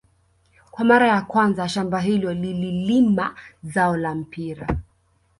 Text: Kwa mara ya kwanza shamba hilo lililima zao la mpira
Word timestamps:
Kwa 0.71 0.85
mara 0.85 1.07
ya 1.07 1.21
kwanza 1.21 1.69
shamba 1.69 1.99
hilo 1.99 2.33
lililima 2.33 3.35
zao 3.63 3.97
la 3.97 4.15
mpira 4.15 4.67